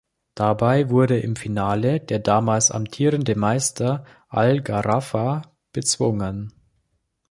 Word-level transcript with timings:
Dabei 0.33 0.89
wurde 0.89 1.19
im 1.19 1.35
Finale 1.35 1.99
der 1.99 2.17
damals 2.17 2.71
amtierende 2.71 3.35
Meister 3.35 4.03
Al-Gharafa 4.29 5.43
bezwungen. 5.73 6.51